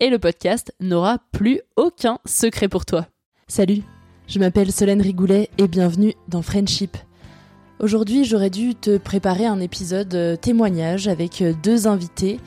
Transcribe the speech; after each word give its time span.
et 0.00 0.08
le 0.08 0.18
podcast 0.18 0.74
n'aura 0.80 1.18
plus 1.30 1.60
aucun 1.76 2.20
secret 2.24 2.68
pour 2.68 2.86
toi. 2.86 3.06
Salut, 3.48 3.82
je 4.28 4.38
m'appelle 4.38 4.72
Solène 4.72 5.02
Rigoulet 5.02 5.50
et 5.58 5.68
bienvenue 5.68 6.14
dans 6.26 6.40
Friendship. 6.40 6.96
Aujourd'hui, 7.80 8.24
j'aurais 8.24 8.48
dû 8.48 8.74
te 8.74 8.96
préparer 8.96 9.44
un 9.44 9.60
épisode 9.60 10.14
euh, 10.14 10.36
témoignage 10.36 11.06
avec 11.06 11.42
euh, 11.42 11.52
deux 11.62 11.86
invités, 11.86 12.40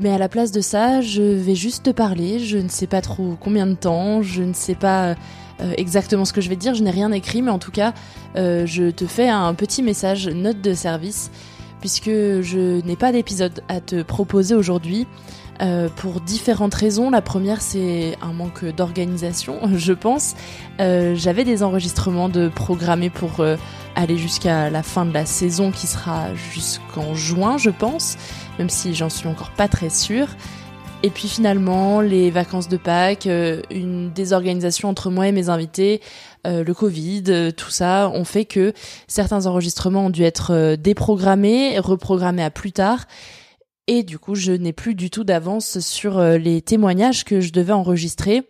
mais 0.00 0.10
à 0.10 0.18
la 0.18 0.28
place 0.28 0.52
de 0.52 0.60
ça, 0.60 1.00
je 1.00 1.22
vais 1.22 1.54
juste 1.54 1.84
te 1.84 1.90
parler, 1.90 2.38
je 2.38 2.58
ne 2.58 2.68
sais 2.68 2.86
pas 2.86 3.00
trop 3.00 3.36
combien 3.40 3.66
de 3.66 3.74
temps, 3.74 4.22
je 4.22 4.42
ne 4.42 4.52
sais 4.52 4.74
pas 4.74 5.16
euh, 5.60 5.72
exactement 5.76 6.24
ce 6.24 6.32
que 6.32 6.40
je 6.40 6.48
vais 6.48 6.56
dire, 6.56 6.74
je 6.74 6.82
n'ai 6.82 6.90
rien 6.90 7.10
écrit, 7.10 7.42
mais 7.42 7.50
en 7.50 7.58
tout 7.58 7.72
cas, 7.72 7.92
euh, 8.36 8.64
je 8.66 8.90
te 8.90 9.06
fais 9.06 9.28
un 9.28 9.54
petit 9.54 9.82
message, 9.82 10.28
note 10.28 10.60
de 10.60 10.72
service, 10.72 11.30
puisque 11.80 12.10
je 12.10 12.84
n'ai 12.84 12.96
pas 12.96 13.12
d'épisode 13.12 13.62
à 13.68 13.80
te 13.80 14.02
proposer 14.02 14.54
aujourd'hui. 14.54 15.06
euh, 15.60 15.88
pour 15.96 16.20
différentes 16.20 16.74
raisons. 16.74 17.10
La 17.10 17.20
première, 17.22 17.60
c'est 17.60 18.16
un 18.22 18.32
manque 18.32 18.64
d'organisation, 18.64 19.58
je 19.74 19.92
pense. 19.92 20.34
Euh, 20.80 21.14
J'avais 21.16 21.44
des 21.44 21.62
enregistrements 21.62 22.28
de 22.28 22.48
programmés 22.48 23.10
pour 23.10 23.40
euh, 23.40 23.56
aller 23.96 24.18
jusqu'à 24.18 24.70
la 24.70 24.82
fin 24.82 25.04
de 25.04 25.12
la 25.12 25.26
saison, 25.26 25.72
qui 25.72 25.86
sera 25.86 26.34
jusqu'en 26.52 27.14
juin, 27.14 27.58
je 27.58 27.70
pense, 27.70 28.16
même 28.58 28.70
si 28.70 28.94
j'en 28.94 29.08
suis 29.08 29.28
encore 29.28 29.50
pas 29.50 29.68
très 29.68 29.90
sûre. 29.90 30.28
Et 31.04 31.10
puis 31.10 31.28
finalement, 31.28 32.00
les 32.00 32.28
vacances 32.28 32.68
de 32.68 32.76
Pâques, 32.76 33.28
euh, 33.28 33.62
une 33.70 34.10
désorganisation 34.12 34.88
entre 34.88 35.10
moi 35.10 35.28
et 35.28 35.32
mes 35.32 35.48
invités, 35.48 36.00
euh, 36.44 36.64
le 36.64 36.74
Covid, 36.74 37.22
euh, 37.28 37.50
tout 37.52 37.70
ça, 37.70 38.10
ont 38.12 38.24
fait 38.24 38.44
que 38.44 38.72
certains 39.06 39.46
enregistrements 39.46 40.06
ont 40.06 40.10
dû 40.10 40.24
être 40.24 40.74
déprogrammés, 40.74 41.78
reprogrammés 41.78 42.42
à 42.42 42.50
plus 42.50 42.72
tard. 42.72 43.06
Et 43.86 44.02
du 44.02 44.18
coup, 44.18 44.34
je 44.34 44.50
n'ai 44.50 44.72
plus 44.72 44.96
du 44.96 45.08
tout 45.08 45.22
d'avance 45.22 45.78
sur 45.78 46.20
les 46.20 46.60
témoignages 46.60 47.24
que 47.24 47.40
je 47.40 47.52
devais 47.52 47.72
enregistrer. 47.72 48.42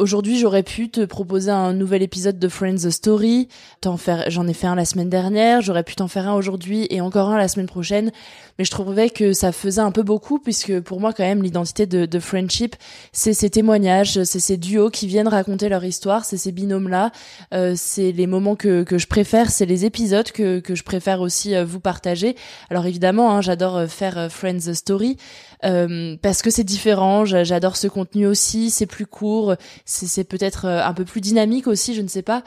Aujourd'hui, 0.00 0.38
j'aurais 0.38 0.62
pu 0.62 0.88
te 0.88 1.04
proposer 1.04 1.50
un 1.50 1.74
nouvel 1.74 2.00
épisode 2.00 2.38
de 2.38 2.48
Friends 2.48 2.88
Story. 2.88 3.48
T'en 3.82 3.98
faire, 3.98 4.24
j'en 4.30 4.48
ai 4.48 4.54
fait 4.54 4.66
un 4.66 4.74
la 4.74 4.86
semaine 4.86 5.10
dernière. 5.10 5.60
J'aurais 5.60 5.82
pu 5.82 5.94
t'en 5.94 6.08
faire 6.08 6.26
un 6.26 6.32
aujourd'hui 6.32 6.86
et 6.88 7.02
encore 7.02 7.28
un 7.28 7.36
la 7.36 7.48
semaine 7.48 7.66
prochaine. 7.66 8.10
Mais 8.58 8.64
je 8.64 8.70
trouvais 8.70 9.10
que 9.10 9.34
ça 9.34 9.52
faisait 9.52 9.82
un 9.82 9.90
peu 9.90 10.02
beaucoup 10.02 10.38
puisque 10.38 10.80
pour 10.80 11.00
moi, 11.00 11.12
quand 11.12 11.22
même, 11.22 11.42
l'identité 11.42 11.84
de, 11.84 12.06
de 12.06 12.18
Friendship, 12.18 12.76
c'est 13.12 13.34
ces 13.34 13.50
témoignages, 13.50 14.22
c'est 14.24 14.40
ces 14.40 14.56
duos 14.56 14.88
qui 14.88 15.06
viennent 15.06 15.28
raconter 15.28 15.68
leur 15.68 15.84
histoire, 15.84 16.24
c'est 16.24 16.38
ces 16.38 16.52
binômes-là. 16.52 17.12
Euh, 17.52 17.74
c'est 17.76 18.12
les 18.12 18.26
moments 18.26 18.56
que, 18.56 18.84
que 18.84 18.96
je 18.96 19.06
préfère, 19.06 19.50
c'est 19.50 19.66
les 19.66 19.84
épisodes 19.84 20.32
que, 20.32 20.60
que 20.60 20.74
je 20.74 20.82
préfère 20.82 21.20
aussi 21.20 21.54
euh, 21.54 21.66
vous 21.66 21.80
partager. 21.80 22.36
Alors 22.70 22.86
évidemment, 22.86 23.32
hein, 23.34 23.42
j'adore 23.42 23.76
euh, 23.76 23.86
faire 23.86 24.16
euh, 24.16 24.28
Friends 24.30 24.72
Story 24.72 25.18
euh, 25.64 26.16
parce 26.22 26.42
que 26.42 26.50
c'est 26.50 26.64
différent. 26.64 27.24
j'a- 27.24 27.44
J'adore 27.44 27.76
ce 27.76 27.86
contenu 27.88 28.26
aussi. 28.26 28.70
C'est 28.70 28.86
plus 28.86 29.06
court, 29.06 29.54
c'est 29.84 30.24
peut-être 30.24 30.64
euh, 30.66 30.82
un 30.84 30.94
peu 30.94 31.04
plus 31.04 31.20
dynamique 31.20 31.66
aussi, 31.66 31.94
je 31.94 32.02
ne 32.02 32.08
sais 32.08 32.22
pas. 32.22 32.42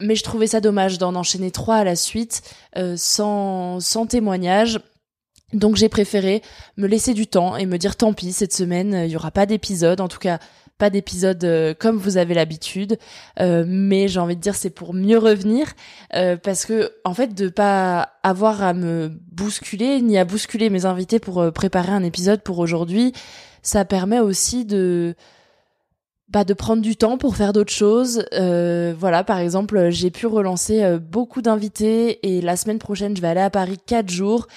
Mais 0.00 0.16
je 0.16 0.24
trouvais 0.24 0.46
ça 0.48 0.60
dommage 0.60 0.98
d'en 0.98 1.14
enchaîner 1.14 1.50
trois 1.50 1.76
à 1.76 1.84
la 1.84 1.94
suite 1.96 2.42
euh, 2.76 2.94
sans 2.96 3.78
sans 3.80 4.06
témoignage. 4.06 4.80
Donc 5.52 5.76
j'ai 5.76 5.88
préféré 5.88 6.42
me 6.76 6.88
laisser 6.88 7.14
du 7.14 7.28
temps 7.28 7.56
et 7.56 7.64
me 7.66 7.78
dire 7.78 7.94
tant 7.94 8.12
pis 8.12 8.32
cette 8.32 8.52
semaine 8.52 9.02
il 9.04 9.10
y 9.12 9.16
aura 9.16 9.30
pas 9.30 9.46
d'épisode 9.46 10.00
en 10.00 10.08
tout 10.08 10.18
cas 10.18 10.40
pas 10.78 10.90
d'épisode 10.90 11.44
euh, 11.44 11.74
comme 11.78 11.96
vous 11.96 12.16
avez 12.16 12.34
l'habitude 12.34 12.98
Euh, 13.40 13.64
mais 13.66 14.08
j'ai 14.08 14.20
envie 14.20 14.36
de 14.36 14.40
dire 14.40 14.54
c'est 14.54 14.70
pour 14.70 14.94
mieux 14.94 15.18
revenir 15.18 15.72
euh, 16.14 16.36
parce 16.36 16.64
que 16.64 16.92
en 17.04 17.14
fait 17.14 17.34
de 17.34 17.48
pas 17.48 18.10
avoir 18.22 18.62
à 18.62 18.74
me 18.74 19.10
bousculer 19.32 20.00
ni 20.00 20.18
à 20.18 20.24
bousculer 20.24 20.70
mes 20.70 20.84
invités 20.86 21.18
pour 21.18 21.40
euh, 21.40 21.50
préparer 21.50 21.92
un 21.92 22.02
épisode 22.02 22.42
pour 22.42 22.58
aujourd'hui 22.58 23.12
ça 23.62 23.84
permet 23.84 24.20
aussi 24.20 24.64
de 24.64 25.14
bah, 26.28 26.44
de 26.44 26.54
prendre 26.54 26.82
du 26.82 26.96
temps 26.96 27.18
pour 27.18 27.36
faire 27.36 27.52
d'autres 27.52 27.72
choses. 27.72 28.24
Voilà, 28.32 29.24
par 29.24 29.38
exemple, 29.38 29.90
j'ai 29.90 30.10
pu 30.10 30.26
relancer 30.26 30.98
beaucoup 30.98 31.42
d'invités 31.42 32.26
et 32.26 32.40
la 32.40 32.56
semaine 32.56 32.78
prochaine, 32.78 33.14
je 33.16 33.22
vais 33.22 33.28
aller 33.28 33.40
à 33.40 33.50
Paris 33.50 33.78
quatre 33.86 34.10
jours. 34.10 34.48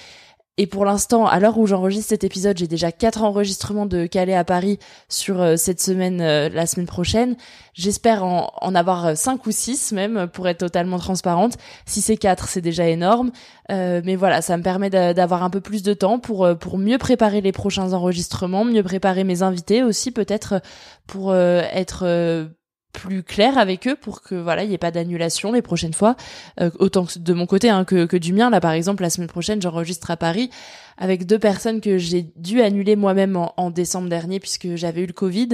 Et 0.60 0.66
pour 0.66 0.86
l'instant, 0.86 1.28
à 1.28 1.40
l'heure 1.40 1.60
où 1.60 1.68
j'enregistre 1.68 2.10
cet 2.10 2.24
épisode, 2.24 2.58
j'ai 2.58 2.68
déjà 2.68 2.92
quatre 2.92 3.24
enregistrements 3.24 3.86
de 3.86 4.08
Calais 4.08 4.34
à 4.34 4.44
Paris 4.44 4.80
sur 5.08 5.40
euh, 5.40 5.56
cette 5.56 5.80
semaine, 5.80 6.20
euh, 6.20 6.50
la 6.50 6.66
semaine 6.66 6.88
prochaine. 6.88 7.36
J'espère 7.74 8.24
en, 8.24 8.52
en 8.60 8.74
avoir 8.74 9.06
euh, 9.06 9.16
cinq 9.16 9.46
ou 9.46 9.52
six 9.52 9.92
même, 9.92 10.28
pour 10.28 10.48
être 10.48 10.58
totalement 10.58 10.98
transparente. 10.98 11.58
Si 11.86 12.02
c'est 12.02 12.18
quatre, 12.18 12.48
c'est 12.48 12.62
déjà 12.62 12.88
énorme. 12.88 13.32
Euh, 13.70 14.02
mais 14.04 14.16
voilà, 14.16 14.42
ça 14.42 14.58
me 14.58 14.64
permet 14.64 14.90
d'a- 14.90 15.14
d'avoir 15.14 15.44
un 15.44 15.52
peu 15.52 15.62
plus 15.62 15.84
de 15.84 15.94
temps 15.94 16.18
pour 16.18 16.48
pour 16.60 16.80
mieux 16.80 16.98
préparer 16.98 17.42
les 17.42 17.52
prochains 17.52 17.94
enregistrements, 17.94 18.66
mieux 18.66 18.84
préparer 18.84 19.24
mes 19.24 19.44
invités 19.44 19.84
aussi, 19.84 20.12
peut-être 20.12 20.62
pour 21.06 21.36
être 21.36 22.48
plus 22.98 23.22
clair 23.22 23.60
avec 23.60 23.88
eux 23.88 23.96
pour 23.96 24.24
que 24.24 24.34
voilà 24.34 24.64
il 24.64 24.72
y 24.72 24.74
ait 24.74 24.80
pas 24.80 24.90
d'annulation 24.90 25.52
les 25.52 25.62
prochaines 25.62 25.94
fois. 25.94 26.16
Euh, 26.60 26.72
autant 26.80 27.06
que 27.06 27.20
de 27.20 27.34
mon 27.34 27.46
côté 27.46 27.70
hein, 27.70 27.86
que, 27.86 28.06
que 28.06 28.18
du 28.18 28.34
mien. 28.34 28.50
Là 28.50 28.60
par 28.60 28.72
exemple 28.72 29.04
la 29.04 29.12
semaine 29.12 29.28
prochaine 29.28 29.62
j'enregistre 29.62 30.10
à 30.10 30.18
Paris 30.18 30.50
avec 30.98 31.28
deux 31.28 31.38
personnes 31.38 31.80
que 31.80 32.00
j'ai 32.00 32.26
dû 32.38 32.60
annuler 32.62 32.96
moi-même 32.96 33.38
en, 33.38 33.54
en 33.56 33.70
décembre 33.70 34.10
dernier 34.10 34.40
puisque 34.40 34.76
j'avais 34.76 35.02
eu 35.02 35.06
le 35.06 35.14
Covid. 35.14 35.50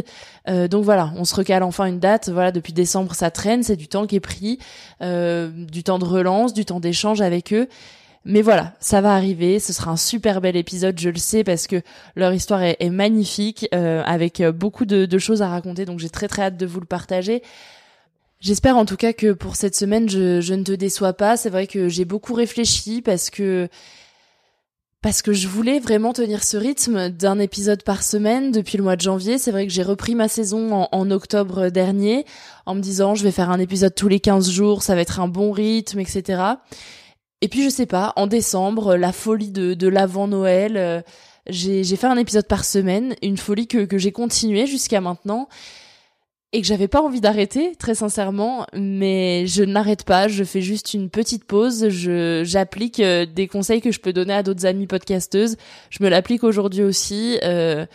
Euh, 0.47 0.69
donc 0.69 0.85
voilà 0.85 1.11
on 1.17 1.25
se 1.25 1.35
recale 1.35 1.63
enfin 1.63 1.85
une 1.85 1.99
date. 1.99 2.29
Voilà 2.29 2.53
depuis 2.53 2.71
décembre 2.71 3.13
ça 3.13 3.29
traîne. 3.29 3.61
C'est 3.61 3.75
du 3.75 3.89
temps 3.89 4.07
qui 4.07 4.15
est 4.15 4.21
pris 4.21 4.59
euh, 5.01 5.49
du 5.53 5.83
temps 5.83 5.99
de 5.99 6.05
relance 6.05 6.53
du 6.53 6.63
temps 6.63 6.79
d'échange 6.79 7.19
avec 7.19 7.51
eux 7.51 7.67
mais 8.25 8.41
voilà, 8.41 8.73
ça 8.79 9.01
va 9.01 9.13
arriver. 9.13 9.59
Ce 9.59 9.73
sera 9.73 9.91
un 9.91 9.97
super 9.97 10.39
bel 10.39 10.55
épisode, 10.55 10.99
je 10.99 11.09
le 11.09 11.17
sais, 11.17 11.43
parce 11.43 11.67
que 11.67 11.81
leur 12.15 12.33
histoire 12.33 12.61
est, 12.63 12.89
magnifique, 12.89 13.67
euh, 13.73 14.01
avec 14.05 14.39
euh, 14.39 14.51
beaucoup 14.51 14.85
de, 14.85 15.05
de 15.05 15.17
choses 15.17 15.41
à 15.41 15.49
raconter. 15.49 15.85
Donc 15.85 15.99
j'ai 15.99 16.09
très 16.09 16.27
très 16.27 16.43
hâte 16.43 16.57
de 16.57 16.65
vous 16.65 16.79
le 16.79 16.85
partager. 16.85 17.43
J'espère 18.39 18.77
en 18.77 18.85
tout 18.85 18.97
cas 18.97 19.13
que 19.13 19.33
pour 19.33 19.55
cette 19.55 19.75
semaine, 19.75 20.09
je, 20.09 20.41
je 20.41 20.53
ne 20.53 20.63
te 20.63 20.71
déçois 20.71 21.13
pas. 21.13 21.37
C'est 21.37 21.49
vrai 21.49 21.67
que 21.67 21.89
j'ai 21.89 22.05
beaucoup 22.05 22.33
réfléchi 22.33 23.01
parce 23.01 23.29
que 23.29 23.67
parce 25.01 25.21
que 25.21 25.33
je 25.33 25.49
voulais 25.49 25.79
vraiment 25.79 26.13
tenir 26.13 26.45
ce 26.45 26.55
rythme 26.55 27.09
d'un 27.09 27.37
épisode 27.39 27.83
par 27.83 28.03
semaine 28.03 28.51
depuis 28.51 28.77
le 28.77 28.85
mois 28.85 28.95
de 28.95 29.01
janvier. 29.01 29.37
C'est 29.37 29.51
vrai 29.51 29.67
que 29.67 29.73
j'ai 29.73 29.83
repris 29.83 30.15
ma 30.15 30.29
saison 30.29 30.73
en, 30.73 30.87
en 30.93 31.11
octobre 31.11 31.67
dernier 31.67 32.25
en 32.65 32.75
me 32.75 32.79
disant 32.79 33.13
je 33.15 33.23
vais 33.23 33.31
faire 33.31 33.49
un 33.49 33.59
épisode 33.59 33.93
tous 33.93 34.07
les 34.07 34.21
15 34.21 34.49
jours, 34.49 34.81
ça 34.81 34.95
va 34.95 35.01
être 35.01 35.19
un 35.19 35.27
bon 35.27 35.51
rythme, 35.51 35.99
etc. 35.99 36.41
Et 37.43 37.49
puis 37.49 37.61
je 37.61 37.69
sais 37.69 37.85
pas, 37.85 38.13
en 38.15 38.25
décembre, 38.25 38.95
la 38.95 39.11
folie 39.11 39.51
de, 39.51 39.73
de 39.73 39.87
l'avant 39.89 40.29
Noël, 40.29 40.77
euh, 40.77 41.01
j'ai 41.49 41.83
fait 41.97 42.07
un 42.07 42.15
épisode 42.15 42.47
par 42.47 42.63
semaine, 42.63 43.15
une 43.21 43.35
folie 43.35 43.67
que, 43.67 43.83
que 43.83 43.97
j'ai 43.97 44.13
continuée 44.13 44.65
jusqu'à 44.65 45.01
maintenant 45.01 45.49
et 46.53 46.61
que 46.61 46.67
j'avais 46.67 46.87
pas 46.87 47.01
envie 47.01 47.19
d'arrêter, 47.19 47.75
très 47.75 47.95
sincèrement, 47.95 48.65
mais 48.73 49.45
je 49.45 49.61
n'arrête 49.61 50.05
pas, 50.05 50.29
je 50.29 50.45
fais 50.45 50.61
juste 50.61 50.93
une 50.93 51.09
petite 51.09 51.43
pause, 51.43 51.89
j'applique 51.89 53.01
euh, 53.01 53.25
des 53.25 53.49
conseils 53.49 53.81
que 53.81 53.91
je 53.91 53.99
peux 53.99 54.13
donner 54.13 54.35
à 54.35 54.41
d'autres 54.41 54.65
amies 54.65 54.87
podcasteuses, 54.87 55.57
je 55.89 56.01
me 56.01 56.07
l'applique 56.07 56.45
aujourd'hui 56.45 56.83
aussi. 56.83 57.39
euh, 57.43 57.85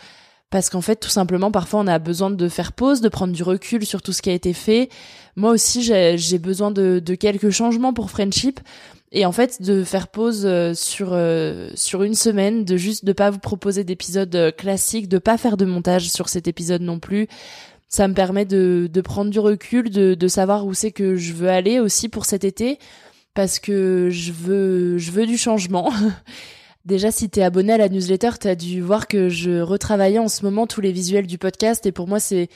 parce 0.51 0.71
qu'en 0.71 0.81
fait, 0.81 0.95
tout 0.95 1.09
simplement, 1.09 1.51
parfois, 1.51 1.79
on 1.81 1.87
a 1.87 1.99
besoin 1.99 2.31
de 2.31 2.49
faire 2.49 2.73
pause, 2.73 3.01
de 3.01 3.09
prendre 3.09 3.33
du 3.33 3.43
recul 3.43 3.85
sur 3.85 4.01
tout 4.01 4.13
ce 4.13 4.21
qui 4.23 4.31
a 4.31 4.33
été 4.33 4.53
fait. 4.53 4.89
Moi 5.35 5.51
aussi, 5.51 5.83
j'ai 5.83 6.39
besoin 6.39 6.71
de, 6.71 6.99
de 6.99 7.15
quelques 7.15 7.51
changements 7.51 7.93
pour 7.93 8.09
Friendship. 8.09 8.59
Et 9.11 9.25
en 9.25 9.31
fait 9.31 9.61
de 9.61 9.83
faire 9.83 10.07
pause 10.07 10.43
euh, 10.45 10.73
sur 10.73 11.09
euh, 11.13 11.69
sur 11.73 12.03
une 12.03 12.13
semaine, 12.13 12.63
de 12.63 12.77
juste 12.77 13.05
de 13.05 13.13
pas 13.13 13.31
vous 13.31 13.39
proposer 13.39 13.83
d'épisodes 13.83 14.35
euh, 14.35 14.51
classiques, 14.51 15.07
de 15.07 15.17
pas 15.17 15.37
faire 15.37 15.57
de 15.57 15.65
montage 15.65 16.09
sur 16.09 16.29
cet 16.29 16.47
épisode 16.47 16.81
non 16.81 16.99
plus. 16.99 17.27
Ça 17.87 18.07
me 18.07 18.13
permet 18.13 18.45
de, 18.45 18.87
de 18.91 19.01
prendre 19.01 19.31
du 19.31 19.39
recul, 19.39 19.89
de, 19.89 20.13
de 20.13 20.27
savoir 20.27 20.67
où 20.67 20.75
c'est 20.75 20.91
que 20.91 21.15
je 21.15 21.33
veux 21.33 21.49
aller 21.49 21.79
aussi 21.79 22.07
pour 22.07 22.25
cet 22.25 22.43
été, 22.43 22.77
parce 23.33 23.57
que 23.57 24.09
je 24.11 24.31
veux 24.31 24.97
je 24.99 25.11
veux 25.11 25.25
du 25.25 25.37
changement. 25.37 25.91
Déjà, 26.85 27.11
si 27.11 27.29
t'es 27.29 27.43
abonné 27.43 27.73
à 27.73 27.77
la 27.77 27.89
newsletter, 27.89 28.31
t'as 28.39 28.55
dû 28.55 28.81
voir 28.81 29.07
que 29.07 29.27
je 29.27 29.59
retravaillais 29.59 30.19
en 30.19 30.29
ce 30.29 30.43
moment 30.45 30.65
tous 30.65 30.81
les 30.81 30.91
visuels 30.91 31.27
du 31.27 31.37
podcast, 31.37 31.85
et 31.87 31.91
pour 31.91 32.07
moi 32.07 32.19
c'est 32.19 32.47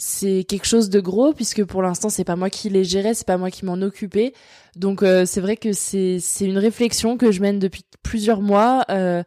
c'est 0.00 0.44
quelque 0.44 0.66
chose 0.66 0.90
de 0.90 1.00
gros 1.00 1.32
puisque 1.32 1.64
pour 1.64 1.82
l'instant 1.82 2.08
c'est 2.08 2.24
pas 2.24 2.36
moi 2.36 2.50
qui 2.50 2.70
les 2.70 2.84
gérais, 2.84 3.14
c'est 3.14 3.26
pas 3.26 3.36
moi 3.36 3.50
qui 3.50 3.64
m'en 3.64 3.82
occupais. 3.82 4.32
Donc 4.76 5.02
euh, 5.02 5.26
c'est 5.26 5.40
vrai 5.40 5.56
que 5.56 5.72
c'est 5.72 6.18
c'est 6.20 6.44
une 6.44 6.56
réflexion 6.56 7.16
que 7.18 7.32
je 7.32 7.42
mène 7.42 7.58
depuis 7.58 7.84
plusieurs 8.02 8.40
mois. 8.40 8.84
Euh, 8.90 9.22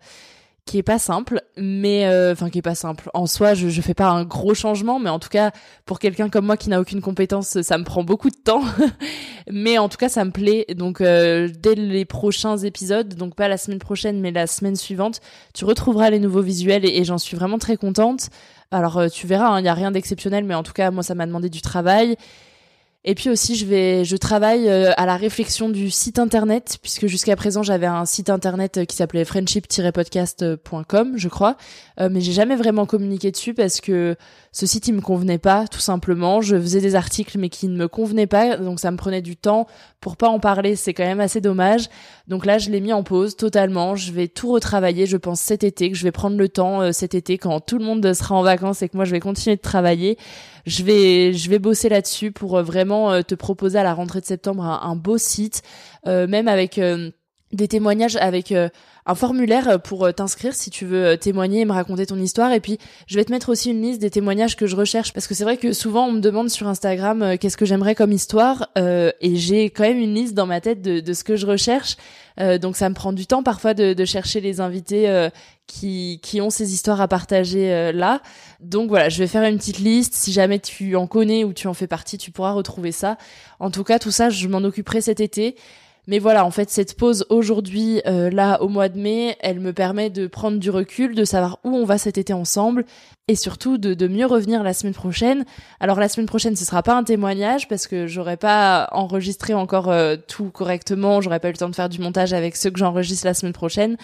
qui 0.63 0.77
est 0.77 0.83
pas 0.83 0.99
simple, 0.99 1.41
mais 1.57 2.05
euh, 2.05 2.33
enfin 2.33 2.51
qui 2.51 2.59
est 2.59 2.61
pas 2.61 2.75
simple. 2.75 3.09
En 3.15 3.25
soi, 3.25 3.55
je 3.55 3.67
je 3.67 3.81
fais 3.81 3.95
pas 3.95 4.09
un 4.09 4.23
gros 4.23 4.53
changement, 4.53 4.99
mais 4.99 5.09
en 5.09 5.17
tout 5.17 5.27
cas 5.27 5.51
pour 5.85 5.97
quelqu'un 5.97 6.29
comme 6.29 6.45
moi 6.45 6.55
qui 6.55 6.69
n'a 6.69 6.79
aucune 6.79 7.01
compétence, 7.01 7.59
ça 7.61 7.77
me 7.79 7.83
prend 7.83 8.03
beaucoup 8.03 8.29
de 8.29 8.37
temps. 8.37 8.61
mais 9.51 9.79
en 9.79 9.89
tout 9.89 9.97
cas, 9.97 10.07
ça 10.07 10.23
me 10.23 10.29
plaît. 10.31 10.67
Donc 10.77 10.99
dès 11.01 11.75
les 11.75 12.05
prochains 12.05 12.57
épisodes, 12.57 13.15
donc 13.15 13.35
pas 13.35 13.47
la 13.47 13.57
semaine 13.57 13.79
prochaine, 13.79 14.21
mais 14.21 14.31
la 14.31 14.45
semaine 14.45 14.75
suivante, 14.75 15.19
tu 15.55 15.65
retrouveras 15.65 16.11
les 16.11 16.19
nouveaux 16.19 16.43
visuels 16.43 16.85
et 16.85 17.03
j'en 17.03 17.17
suis 17.17 17.35
vraiment 17.35 17.57
très 17.57 17.75
contente. 17.75 18.29
Alors 18.71 18.97
euh, 18.97 19.07
tu 19.09 19.27
verras, 19.27 19.49
il 19.49 19.57
hein, 19.57 19.61
n'y 19.61 19.67
a 19.67 19.73
rien 19.73 19.91
d'exceptionnel, 19.91 20.45
mais 20.45 20.55
en 20.55 20.63
tout 20.63 20.71
cas 20.71 20.91
moi 20.91 21.03
ça 21.03 21.13
m'a 21.13 21.25
demandé 21.25 21.49
du 21.49 21.61
travail. 21.61 22.15
Et 23.03 23.15
puis 23.15 23.31
aussi, 23.31 23.55
je 23.55 23.65
vais, 23.65 24.05
je 24.05 24.15
travaille 24.15 24.69
euh, 24.69 24.91
à 24.95 25.07
la 25.07 25.17
réflexion 25.17 25.69
du 25.69 25.89
site 25.89 26.19
internet, 26.19 26.77
puisque 26.83 27.07
jusqu'à 27.07 27.35
présent 27.35 27.63
j'avais 27.63 27.87
un 27.87 28.05
site 28.05 28.29
internet 28.29 28.77
euh, 28.77 28.85
qui 28.85 28.95
s'appelait 28.95 29.25
friendship-podcast.com, 29.25 31.13
je 31.15 31.27
crois, 31.27 31.57
euh, 31.99 32.09
mais 32.11 32.21
j'ai 32.21 32.31
jamais 32.31 32.55
vraiment 32.55 32.85
communiqué 32.85 33.31
dessus 33.31 33.55
parce 33.55 33.81
que 33.81 34.15
ce 34.51 34.67
site 34.67 34.87
il 34.87 34.93
me 34.93 35.01
convenait 35.01 35.39
pas, 35.39 35.67
tout 35.67 35.79
simplement. 35.79 36.41
Je 36.41 36.55
faisais 36.55 36.79
des 36.79 36.93
articles 36.93 37.39
mais 37.39 37.49
qui 37.49 37.67
ne 37.69 37.75
me 37.75 37.87
convenaient 37.87 38.27
pas, 38.27 38.57
donc 38.57 38.79
ça 38.79 38.91
me 38.91 38.97
prenait 38.97 39.23
du 39.23 39.35
temps 39.35 39.65
pour 39.99 40.15
pas 40.15 40.29
en 40.29 40.39
parler. 40.39 40.75
C'est 40.75 40.93
quand 40.93 41.05
même 41.05 41.21
assez 41.21 41.41
dommage. 41.41 41.89
Donc 42.27 42.45
là, 42.45 42.59
je 42.59 42.69
l'ai 42.69 42.81
mis 42.81 42.93
en 42.93 43.01
pause 43.01 43.35
totalement. 43.35 43.95
Je 43.95 44.11
vais 44.11 44.27
tout 44.27 44.51
retravailler, 44.51 45.07
je 45.07 45.17
pense 45.17 45.41
cet 45.41 45.63
été, 45.63 45.89
que 45.89 45.97
je 45.97 46.03
vais 46.03 46.11
prendre 46.11 46.37
le 46.37 46.49
temps 46.49 46.91
cet 46.91 47.15
été 47.15 47.39
quand 47.39 47.61
tout 47.61 47.79
le 47.79 47.83
monde 47.83 48.13
sera 48.13 48.35
en 48.35 48.43
vacances 48.43 48.83
et 48.83 48.89
que 48.89 48.95
moi 48.95 49.05
je 49.05 49.11
vais 49.11 49.19
continuer 49.19 49.55
de 49.55 49.61
travailler 49.61 50.19
je 50.65 50.83
vais 50.83 51.33
je 51.33 51.49
vais 51.49 51.59
bosser 51.59 51.89
là-dessus 51.89 52.31
pour 52.31 52.57
euh, 52.57 52.63
vraiment 52.63 53.11
euh, 53.11 53.21
te 53.21 53.35
proposer 53.35 53.79
à 53.79 53.83
la 53.83 53.93
rentrée 53.93 54.21
de 54.21 54.25
septembre 54.25 54.63
un, 54.63 54.95
beau 54.95 55.17
site, 55.17 55.61
euh, 56.07 56.27
même 56.27 56.47
avec 56.47 56.79
des 57.53 57.67
témoignages 57.67 58.15
avec 58.15 58.51
un 58.53 59.15
formulaire 59.15 59.81
pour 59.81 60.13
t'inscrire 60.13 60.53
si 60.53 60.69
tu 60.69 60.85
veux 60.85 61.17
témoigner 61.17 61.61
et 61.61 61.65
me 61.65 61.73
raconter 61.73 62.05
ton 62.05 62.17
histoire 62.17 62.51
et 62.53 62.59
puis 62.59 62.77
je 63.07 63.15
vais 63.15 63.25
te 63.25 63.31
mettre 63.31 63.49
aussi 63.49 63.71
une 63.71 63.81
liste 63.81 63.99
des 63.99 64.09
témoignages 64.09 64.55
que 64.55 64.67
je 64.67 64.75
recherche 64.75 65.11
parce 65.13 65.27
que 65.27 65.33
c'est 65.33 65.43
vrai 65.43 65.57
que 65.57 65.73
souvent 65.73 66.07
on 66.07 66.11
me 66.11 66.19
demande 66.19 66.49
sur 66.49 66.67
Instagram 66.67 67.37
qu'est-ce 67.39 67.57
que 67.57 67.65
j'aimerais 67.65 67.95
comme 67.95 68.11
histoire 68.11 68.69
et 68.75 69.35
j'ai 69.35 69.65
quand 69.65 69.83
même 69.83 69.99
une 69.99 70.13
liste 70.13 70.33
dans 70.33 70.45
ma 70.45 70.61
tête 70.61 70.81
de, 70.81 70.99
de 70.99 71.13
ce 71.13 71.23
que 71.23 71.35
je 71.35 71.45
recherche 71.45 71.97
donc 72.61 72.75
ça 72.75 72.89
me 72.89 72.95
prend 72.95 73.11
du 73.11 73.25
temps 73.25 73.43
parfois 73.43 73.73
de, 73.73 73.93
de 73.93 74.05
chercher 74.05 74.39
les 74.39 74.61
invités 74.61 75.29
qui, 75.71 76.19
qui 76.21 76.41
ont 76.41 76.49
ces 76.49 76.73
histoires 76.73 76.99
à 76.99 77.07
partager 77.07 77.71
euh, 77.71 77.91
là. 77.93 78.21
Donc 78.59 78.89
voilà, 78.89 79.07
je 79.07 79.17
vais 79.19 79.27
faire 79.27 79.43
une 79.43 79.57
petite 79.57 79.79
liste. 79.79 80.13
Si 80.13 80.33
jamais 80.33 80.59
tu 80.59 80.95
en 80.97 81.07
connais 81.07 81.43
ou 81.45 81.53
tu 81.53 81.67
en 81.67 81.73
fais 81.73 81.87
partie, 81.87 82.17
tu 82.17 82.29
pourras 82.29 82.51
retrouver 82.51 82.91
ça. 82.91 83.17
En 83.59 83.71
tout 83.71 83.83
cas, 83.83 83.97
tout 83.97 84.11
ça, 84.11 84.29
je 84.29 84.47
m'en 84.47 84.59
occuperai 84.59 84.99
cet 84.99 85.21
été. 85.21 85.55
Mais 86.07 86.19
voilà, 86.19 86.45
en 86.45 86.51
fait, 86.51 86.69
cette 86.69 86.97
pause 86.97 87.25
aujourd'hui, 87.29 88.01
euh, 88.07 88.29
là, 88.29 88.61
au 88.61 88.67
mois 88.67 88.89
de 88.89 88.99
mai, 88.99 89.37
elle 89.39 89.59
me 89.59 89.71
permet 89.71 90.09
de 90.09 90.27
prendre 90.27 90.57
du 90.57 90.69
recul, 90.69 91.15
de 91.15 91.25
savoir 91.25 91.59
où 91.63 91.75
on 91.75 91.85
va 91.85 91.97
cet 91.97 92.17
été 92.17 92.33
ensemble, 92.33 92.85
et 93.27 93.35
surtout 93.35 93.77
de, 93.77 94.07
mieux 94.07 94.25
revenir 94.25 94.63
la 94.63 94.73
semaine 94.73 94.93
prochaine. 94.93 95.45
Alors 95.79 95.99
la 95.99 96.09
semaine 96.09 96.27
prochaine, 96.27 96.55
ce 96.55 96.65
sera 96.65 96.83
pas 96.83 96.95
un 96.95 97.03
témoignage 97.03 97.67
parce 97.67 97.87
que 97.87 98.07
j'aurais 98.07 98.37
pas 98.37 98.89
enregistré 98.91 99.53
encore 99.53 99.89
euh, 99.89 100.17
tout 100.27 100.49
correctement, 100.49 101.21
j'aurais 101.21 101.39
pas 101.39 101.49
eu 101.49 101.53
le 101.53 101.57
temps 101.57 101.69
de 101.69 101.75
faire 101.75 101.89
du 101.89 101.99
montage 101.99 102.33
avec 102.33 102.55
ceux 102.55 102.71
que 102.71 102.79
j'enregistre 102.79 103.25
la 103.25 103.33
semaine 103.33 103.53
prochaine 103.53 103.97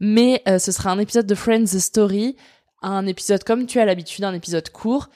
mais 0.00 0.42
euh, 0.48 0.58
ce 0.58 0.72
sera 0.72 0.90
un 0.90 0.98
épisode 0.98 1.26
de 1.26 1.34
Friends 1.34 1.66
Story, 1.66 2.36
un 2.82 3.06
épisode 3.06 3.44
comme 3.44 3.66
tu 3.66 3.80
as 3.80 3.84
l'habitude, 3.84 4.24
un 4.24 4.34
épisode 4.34 4.68
court. 4.70 5.08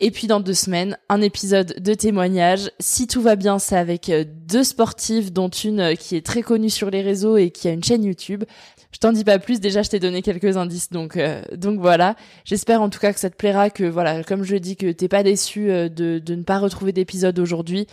Et 0.00 0.10
puis 0.10 0.26
dans 0.26 0.40
deux 0.40 0.54
semaines, 0.54 0.96
un 1.08 1.20
épisode 1.20 1.74
de 1.78 1.94
témoignage. 1.94 2.70
Si 2.80 3.06
tout 3.06 3.20
va 3.20 3.36
bien, 3.36 3.58
c'est 3.58 3.76
avec 3.76 4.08
euh, 4.08 4.24
deux 4.26 4.64
sportives, 4.64 5.32
dont 5.32 5.50
une 5.50 5.80
euh, 5.80 5.94
qui 5.94 6.16
est 6.16 6.24
très 6.24 6.42
connue 6.42 6.70
sur 6.70 6.90
les 6.90 7.02
réseaux 7.02 7.36
et 7.36 7.50
qui 7.50 7.68
a 7.68 7.72
une 7.72 7.84
chaîne 7.84 8.02
YouTube. 8.04 8.44
Je 8.92 8.98
t'en 8.98 9.12
dis 9.12 9.24
pas 9.24 9.38
plus, 9.38 9.60
déjà 9.60 9.82
je 9.82 9.90
t'ai 9.90 10.00
donné 10.00 10.20
quelques 10.20 10.56
indices, 10.56 10.90
donc 10.90 11.16
donc 11.56 11.78
voilà. 11.78 12.16
J'espère 12.44 12.82
en 12.82 12.90
tout 12.90 12.98
cas 12.98 13.12
que 13.12 13.20
ça 13.20 13.30
te 13.30 13.36
plaira, 13.36 13.70
que 13.70 13.84
voilà, 13.84 14.24
comme 14.24 14.42
je 14.42 14.56
dis, 14.56 14.74
que 14.74 14.90
t'es 14.90 15.06
pas 15.06 15.22
déçu 15.22 15.66
de, 15.68 15.88
de 16.18 16.34
ne 16.34 16.42
pas 16.42 16.58
retrouver 16.58 16.90
d'épisode 16.90 17.38
aujourd'hui 17.38 17.86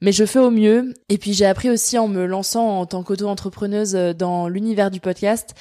mais 0.00 0.12
je 0.12 0.24
fais 0.24 0.38
au 0.38 0.50
mieux. 0.50 0.94
Et 1.08 1.18
puis 1.18 1.32
j'ai 1.32 1.46
appris 1.46 1.70
aussi 1.70 1.98
en 1.98 2.08
me 2.08 2.26
lançant 2.26 2.80
en 2.80 2.86
tant 2.86 3.02
qu'auto-entrepreneuse 3.02 3.94
euh, 3.96 4.12
dans 4.12 4.48
l'univers 4.48 4.90
du 4.90 5.00
podcast 5.00 5.54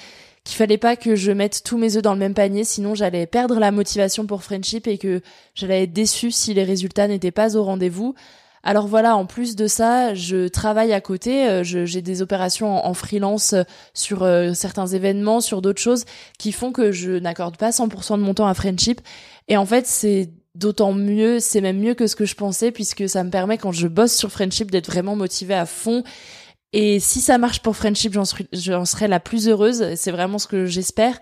qu'il 0.48 0.56
fallait 0.56 0.78
pas 0.78 0.96
que 0.96 1.16
je 1.16 1.32
mette 1.32 1.62
tous 1.64 1.78
mes 1.78 1.98
œufs 1.98 2.02
dans 2.02 2.14
le 2.14 2.20
même 2.20 2.34
panier, 2.34 2.64
sinon 2.64 2.96
j'allais 2.96 3.28
perdre 3.28 3.60
la 3.60 3.72
motivation 3.72 4.26
pour 4.26 4.44
Friendship 4.44 4.88
et 4.88 4.98
que 4.98 5.22
j'allais 5.56 5.84
être 5.84 5.94
déçue 5.94 6.32
si 6.32 6.54
les 6.54 6.64
résultats 6.64 7.08
n'étaient 7.08 7.32
pas 7.32 7.58
au 7.58 7.64
rendez-vous. 7.64 8.16
Alors 8.64 8.88
voilà, 8.88 9.16
en 9.16 9.26
plus 9.26 9.56
de 9.56 9.68
ça, 9.68 10.14
je 10.14 10.48
travaille 10.48 10.94
à 10.94 11.02
côté, 11.02 11.48
euh, 11.48 11.64
j'ai 11.64 12.02
des 12.02 12.22
opérations 12.22 12.86
en, 12.86 12.94
freelance 12.94 13.54
euh, 13.54 13.64
sur 13.94 14.28
certains 14.56 14.88
événements, 14.88 15.42
sur 15.42 15.62
d'autres 15.62 15.82
choses 15.82 16.06
qui 16.40 16.52
font 16.54 16.72
que 16.72 16.92
je 16.92 17.12
n'accorde 17.12 17.58
pas 17.58 17.70
100% 17.70 18.18
de 18.18 18.24
mon 18.24 18.34
temps 18.34 18.48
à 18.48 18.54
Friendship. 18.54 19.02
Et 19.50 19.58
en 19.58 19.66
fait, 19.66 19.86
c'est 19.86 20.32
d'autant 20.56 20.94
mieux, 20.94 21.40
c'est 21.40 21.62
même 21.62 21.78
mieux 21.78 21.94
que 21.94 22.08
ce 22.08 22.16
que 22.16 22.26
je 22.26 22.36
pensais 22.36 22.72
puisque 22.72 23.08
ça 23.08 23.24
me 23.24 23.30
permet 23.30 23.58
quand 23.58 23.72
je 23.72 23.88
bosse 23.88 24.16
sur 24.16 24.32
Friendship 24.32 24.72
d'être 24.72 24.88
vraiment 24.88 25.16
motivée 25.16 25.54
à 25.54 25.66
fond. 25.66 26.04
Et 26.74 27.00
si 27.00 27.22
ça 27.22 27.38
marche 27.38 27.62
pour 27.62 27.76
Friendship, 27.76 28.14
j'en 28.14 28.86
serai, 28.86 29.08
la 29.08 29.20
plus 29.20 29.48
heureuse. 29.48 29.96
C'est 29.96 30.12
vraiment 30.12 30.38
ce 30.38 30.48
que 30.48 30.66
j'espère. 30.66 31.20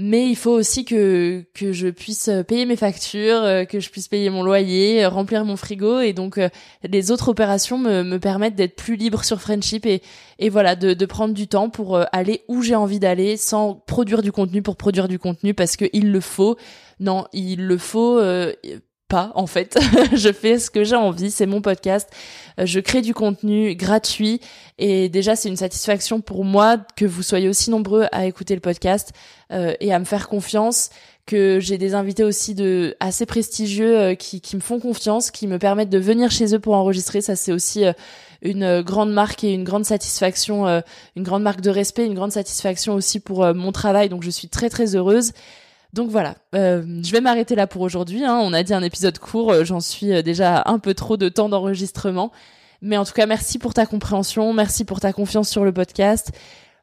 Mais 0.00 0.28
il 0.28 0.36
faut 0.36 0.52
aussi 0.52 0.84
que 0.84 1.44
je 1.56 1.88
puisse 1.88 2.30
payer 2.46 2.66
mes 2.66 2.76
factures, 2.76 3.42
euh, 3.42 3.64
que 3.64 3.80
je 3.80 3.90
puisse 3.90 4.06
payer 4.06 4.30
mon 4.30 4.44
loyer, 4.44 5.04
euh, 5.04 5.08
remplir 5.08 5.44
mon 5.44 5.56
frigo 5.56 5.98
et 5.98 6.12
donc 6.12 6.38
euh, 6.38 6.48
les 6.84 7.10
autres 7.10 7.30
opérations 7.30 7.78
me, 7.78 8.04
me 8.04 8.20
permettent 8.20 8.54
d'être 8.54 8.76
plus 8.76 8.94
libre 8.94 9.24
sur 9.24 9.40
Friendship 9.40 9.86
et 9.86 10.48
voilà 10.50 10.76
de, 10.76 10.94
de 10.94 11.06
prendre 11.06 11.34
du 11.34 11.48
temps 11.48 11.68
pour 11.68 12.00
aller 12.12 12.44
où 12.46 12.62
j'ai 12.62 12.76
envie 12.76 13.00
d'aller 13.00 13.36
sans 13.36 13.74
produire 13.74 14.22
du 14.22 14.30
contenu 14.30 14.62
pour 14.62 14.76
produire 14.76 15.08
du 15.08 15.18
contenu 15.18 15.52
parce 15.52 15.76
que 15.76 15.86
il 15.92 16.12
le 16.12 16.20
faut. 16.20 16.56
Non, 17.00 17.26
il 17.32 17.66
le 17.66 17.78
faut 17.78 18.20
pas 19.08 19.32
en 19.34 19.46
fait. 19.46 19.78
je 20.12 20.32
fais 20.32 20.58
ce 20.58 20.70
que 20.70 20.84
j'ai 20.84 20.96
envie, 20.96 21.30
c'est 21.30 21.46
mon 21.46 21.60
podcast. 21.60 22.08
Euh, 22.60 22.66
je 22.66 22.78
crée 22.80 23.00
du 23.00 23.14
contenu 23.14 23.74
gratuit 23.74 24.40
et 24.78 25.08
déjà 25.08 25.34
c'est 25.34 25.48
une 25.48 25.56
satisfaction 25.56 26.20
pour 26.20 26.44
moi 26.44 26.76
que 26.96 27.04
vous 27.04 27.22
soyez 27.22 27.48
aussi 27.48 27.70
nombreux 27.70 28.06
à 28.12 28.26
écouter 28.26 28.54
le 28.54 28.60
podcast 28.60 29.12
euh, 29.50 29.74
et 29.80 29.92
à 29.92 29.98
me 29.98 30.04
faire 30.04 30.28
confiance, 30.28 30.90
que 31.26 31.58
j'ai 31.60 31.76
des 31.76 31.94
invités 31.94 32.24
aussi 32.24 32.54
de 32.54 32.96
assez 33.00 33.26
prestigieux 33.26 33.98
euh, 33.98 34.14
qui, 34.14 34.40
qui 34.40 34.56
me 34.56 34.60
font 34.60 34.78
confiance, 34.78 35.30
qui 35.30 35.46
me 35.46 35.58
permettent 35.58 35.90
de 35.90 35.98
venir 35.98 36.30
chez 36.30 36.54
eux 36.54 36.60
pour 36.60 36.74
enregistrer. 36.74 37.20
Ça 37.20 37.34
c'est 37.34 37.52
aussi 37.52 37.84
une 38.42 38.82
grande 38.82 39.12
marque 39.12 39.42
et 39.42 39.52
une 39.52 39.64
grande 39.64 39.84
satisfaction, 39.84 40.82
une 41.16 41.22
grande 41.22 41.42
marque 41.42 41.60
de 41.60 41.70
respect, 41.70 42.06
une 42.06 42.14
grande 42.14 42.32
satisfaction 42.32 42.94
aussi 42.94 43.20
pour 43.20 43.52
mon 43.54 43.72
travail. 43.72 44.08
Donc 44.08 44.22
je 44.22 44.30
suis 44.30 44.48
très 44.48 44.70
très 44.70 44.94
heureuse. 44.94 45.32
Donc 45.94 46.10
voilà, 46.10 46.36
euh, 46.54 46.82
je 47.02 47.12
vais 47.12 47.20
m'arrêter 47.20 47.54
là 47.54 47.66
pour 47.66 47.80
aujourd'hui. 47.82 48.24
Hein. 48.24 48.38
On 48.42 48.52
a 48.52 48.62
dit 48.62 48.74
un 48.74 48.82
épisode 48.82 49.18
court, 49.18 49.52
euh, 49.52 49.64
j'en 49.64 49.80
suis 49.80 50.12
euh, 50.12 50.22
déjà 50.22 50.62
un 50.66 50.78
peu 50.78 50.92
trop 50.92 51.16
de 51.16 51.28
temps 51.28 51.48
d'enregistrement. 51.48 52.30
Mais 52.82 52.96
en 52.98 53.04
tout 53.04 53.14
cas, 53.14 53.26
merci 53.26 53.58
pour 53.58 53.74
ta 53.74 53.86
compréhension, 53.86 54.52
merci 54.52 54.84
pour 54.84 55.00
ta 55.00 55.12
confiance 55.12 55.48
sur 55.48 55.64
le 55.64 55.72
podcast. 55.72 56.30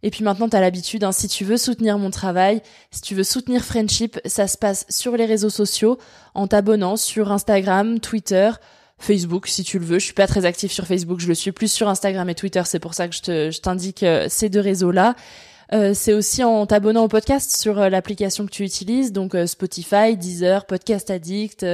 Et 0.02 0.10
puis 0.10 0.24
maintenant, 0.24 0.50
tu 0.50 0.56
as 0.56 0.60
l'habitude, 0.60 1.04
hein, 1.04 1.12
si 1.12 1.28
tu 1.28 1.46
veux 1.46 1.58
soutenir 1.58 1.98
mon 2.00 2.10
travail, 2.10 2.62
si 2.92 3.02
tu 3.02 3.16
veux 3.16 3.24
soutenir 3.24 3.64
Friendship, 3.64 4.20
ça 4.26 4.48
se 4.48 4.58
passe 4.58 4.86
sur 4.90 5.16
les 5.16 5.26
réseaux 5.26 5.50
sociaux, 5.50 5.98
en 6.34 6.48
t'abonnant 6.48 6.96
sur 6.96 7.32
Instagram, 7.32 8.00
Twitter, 8.00 8.52
Facebook 8.98 9.48
si 9.48 9.64
tu 9.64 9.80
le 9.80 9.86
veux. 9.86 10.00
Je 10.00 10.06
suis 10.06 10.14
pas 10.14 10.28
très 10.28 10.46
active 10.46 10.72
sur 10.72 10.86
Facebook, 10.86 11.20
je 11.20 11.28
le 11.28 11.36
suis 11.36 11.52
plus 11.52 11.72
sur 11.72 11.88
Instagram 11.88 12.28
et 12.30 12.36
Twitter, 12.36 12.62
c'est 12.66 12.80
pour 12.80 12.94
ça 12.94 13.08
que 13.08 13.16
je 13.16 13.60
t'indique 13.62 14.06
ces 14.28 14.50
deux 14.50 14.60
réseaux-là. 14.60 15.16
Euh, 15.74 15.94
c'est 15.94 16.14
aussi 16.14 16.44
en 16.44 16.66
t'abonnant 16.66 17.04
au 17.04 17.08
podcast 17.08 17.56
sur 17.56 17.80
euh, 17.80 17.90
l'application 17.90 18.46
que 18.46 18.52
tu 18.52 18.64
utilises, 18.64 19.12
donc 19.12 19.36
euh, 19.36 19.48
Spotify, 19.48 20.16
Deezer, 20.16 20.66
Podcast 20.66 21.10
Addict, 21.10 21.66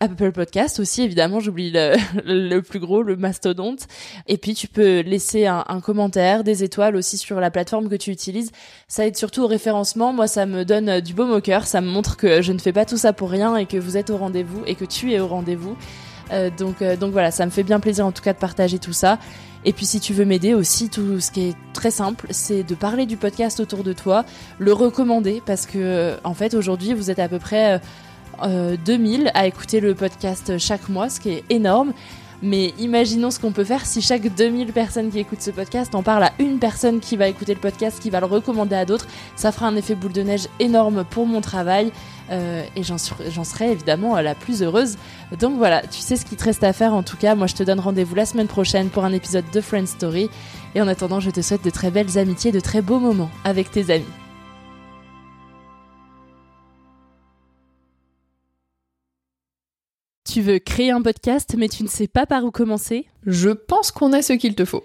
Apple 0.00 0.32
Podcast 0.32 0.80
aussi, 0.80 1.02
évidemment, 1.02 1.38
j'oublie 1.38 1.70
le, 2.24 2.60
plus 2.60 2.80
gros, 2.80 3.02
le 3.02 3.16
mastodonte. 3.16 3.86
Et 4.26 4.36
puis 4.36 4.54
tu 4.54 4.66
peux 4.66 5.00
laisser 5.00 5.46
un, 5.46 5.64
un, 5.68 5.80
commentaire, 5.80 6.42
des 6.42 6.64
étoiles 6.64 6.96
aussi 6.96 7.16
sur 7.16 7.38
la 7.38 7.50
plateforme 7.52 7.88
que 7.88 7.94
tu 7.94 8.10
utilises. 8.10 8.50
Ça 8.88 9.06
aide 9.06 9.16
surtout 9.16 9.42
au 9.42 9.46
référencement. 9.46 10.12
Moi, 10.12 10.26
ça 10.26 10.44
me 10.44 10.64
donne 10.64 11.00
du 11.00 11.14
baume 11.14 11.30
au 11.30 11.40
cœur. 11.40 11.66
Ça 11.66 11.80
me 11.80 11.88
montre 11.88 12.16
que 12.16 12.42
je 12.42 12.52
ne 12.52 12.58
fais 12.58 12.72
pas 12.72 12.84
tout 12.84 12.96
ça 12.96 13.12
pour 13.12 13.30
rien 13.30 13.56
et 13.56 13.66
que 13.66 13.76
vous 13.76 13.96
êtes 13.96 14.10
au 14.10 14.16
rendez-vous 14.16 14.64
et 14.66 14.74
que 14.74 14.84
tu 14.84 15.12
es 15.12 15.20
au 15.20 15.28
rendez-vous. 15.28 15.76
Donc, 16.58 16.82
donc 16.98 17.12
voilà, 17.12 17.30
ça 17.30 17.44
me 17.46 17.50
fait 17.50 17.62
bien 17.62 17.80
plaisir 17.80 18.06
en 18.06 18.12
tout 18.12 18.22
cas 18.22 18.32
de 18.32 18.38
partager 18.38 18.78
tout 18.78 18.92
ça. 18.92 19.18
Et 19.64 19.72
puis 19.72 19.84
si 19.84 19.98
tu 19.98 20.12
veux 20.12 20.24
m'aider 20.24 20.54
aussi, 20.54 20.88
tout 20.88 21.18
ce 21.20 21.30
qui 21.30 21.48
est 21.48 21.56
très 21.72 21.90
simple, 21.90 22.26
c'est 22.30 22.62
de 22.62 22.74
parler 22.74 23.04
du 23.04 23.16
podcast 23.16 23.58
autour 23.58 23.82
de 23.82 23.92
toi, 23.92 24.24
le 24.58 24.72
recommander 24.72 25.42
parce 25.44 25.66
que 25.66 26.16
en 26.22 26.34
fait 26.34 26.54
aujourd'hui 26.54 26.94
vous 26.94 27.10
êtes 27.10 27.18
à 27.18 27.28
peu 27.28 27.38
près 27.38 27.80
2000 28.44 29.30
à 29.34 29.46
écouter 29.46 29.80
le 29.80 29.94
podcast 29.94 30.58
chaque 30.58 30.88
mois, 30.88 31.08
ce 31.08 31.20
qui 31.20 31.30
est 31.30 31.44
énorme. 31.50 31.92
Mais 32.42 32.74
imaginons 32.78 33.30
ce 33.30 33.40
qu'on 33.40 33.50
peut 33.50 33.64
faire 33.64 33.86
si 33.86 34.02
chaque 34.02 34.34
2000 34.34 34.72
personnes 34.72 35.10
qui 35.10 35.18
écoutent 35.18 35.40
ce 35.40 35.50
podcast 35.50 35.94
en 35.94 36.02
parlent 36.02 36.24
à 36.24 36.32
une 36.38 36.58
personne 36.58 37.00
qui 37.00 37.16
va 37.16 37.28
écouter 37.28 37.54
le 37.54 37.60
podcast, 37.60 37.98
qui 37.98 38.10
va 38.10 38.20
le 38.20 38.26
recommander 38.26 38.76
à 38.76 38.84
d'autres. 38.84 39.06
Ça 39.36 39.52
fera 39.52 39.66
un 39.68 39.76
effet 39.76 39.94
boule 39.94 40.12
de 40.12 40.22
neige 40.22 40.46
énorme 40.60 41.04
pour 41.08 41.26
mon 41.26 41.40
travail 41.40 41.92
euh, 42.30 42.64
et 42.74 42.82
j'en 42.82 42.98
serai 42.98 43.70
évidemment 43.70 44.20
la 44.20 44.34
plus 44.34 44.62
heureuse. 44.62 44.96
Donc 45.38 45.56
voilà, 45.56 45.82
tu 45.82 46.00
sais 46.00 46.16
ce 46.16 46.24
qu'il 46.24 46.36
te 46.36 46.44
reste 46.44 46.64
à 46.64 46.72
faire 46.72 46.94
en 46.94 47.02
tout 47.02 47.16
cas. 47.16 47.34
Moi 47.34 47.46
je 47.46 47.54
te 47.54 47.62
donne 47.62 47.80
rendez-vous 47.80 48.14
la 48.14 48.26
semaine 48.26 48.48
prochaine 48.48 48.88
pour 48.88 49.04
un 49.04 49.12
épisode 49.12 49.44
de 49.52 49.60
Friend 49.60 49.86
Story. 49.86 50.28
Et 50.74 50.82
en 50.82 50.88
attendant, 50.88 51.20
je 51.20 51.30
te 51.30 51.40
souhaite 51.40 51.64
de 51.64 51.70
très 51.70 51.90
belles 51.90 52.18
amitiés, 52.18 52.52
de 52.52 52.60
très 52.60 52.82
beaux 52.82 52.98
moments 52.98 53.30
avec 53.44 53.70
tes 53.70 53.90
amis. 53.92 54.04
Tu 60.28 60.42
veux 60.42 60.58
créer 60.58 60.90
un 60.90 61.00
podcast 61.00 61.54
mais 61.56 61.68
tu 61.68 61.82
ne 61.82 61.88
sais 61.88 62.08
pas 62.08 62.26
par 62.26 62.44
où 62.44 62.50
commencer? 62.50 63.06
Je 63.24 63.50
pense 63.50 63.90
qu'on 63.90 64.12
a 64.12 64.20
ce 64.20 64.34
qu'il 64.34 64.54
te 64.54 64.64
faut. 64.64 64.84